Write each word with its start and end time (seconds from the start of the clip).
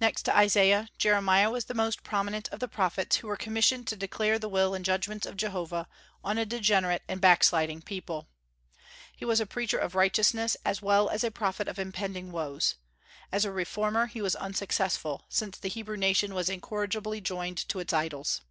Next 0.00 0.22
to 0.22 0.36
Isaiah, 0.36 0.90
Jeremiah 0.96 1.50
was 1.50 1.64
the 1.64 1.74
most 1.74 2.04
prominent 2.04 2.48
of 2.50 2.60
the 2.60 2.68
prophets 2.68 3.16
who 3.16 3.26
were 3.26 3.36
commissioned 3.36 3.88
to 3.88 3.96
declare 3.96 4.38
the 4.38 4.48
will 4.48 4.76
and 4.76 4.84
judgments 4.84 5.26
of 5.26 5.36
Jehovah 5.36 5.88
on 6.22 6.38
a 6.38 6.46
degenerate 6.46 7.02
and 7.08 7.20
backsliding 7.20 7.82
people. 7.82 8.28
He 9.16 9.24
was 9.24 9.40
a 9.40 9.44
preacher 9.44 9.76
of 9.78 9.96
righteousness, 9.96 10.56
as 10.64 10.82
well 10.82 11.08
as 11.08 11.24
a 11.24 11.32
prophet 11.32 11.66
of 11.66 11.80
impending 11.80 12.30
woes. 12.30 12.76
As 13.32 13.44
a 13.44 13.50
reformer 13.50 14.06
he 14.06 14.22
was 14.22 14.36
unsuccessful, 14.36 15.24
since 15.28 15.58
the 15.58 15.66
Hebrew 15.68 15.96
nation 15.96 16.32
was 16.32 16.48
incorrigibly 16.48 17.20
joined 17.20 17.58
to 17.68 17.80
its 17.80 17.92
idols. 17.92 18.42